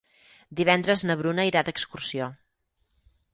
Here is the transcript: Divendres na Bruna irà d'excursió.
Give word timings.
Divendres 0.59 1.03
na 1.09 1.17
Bruna 1.19 1.45
irà 1.49 1.63
d'excursió. 1.69 2.31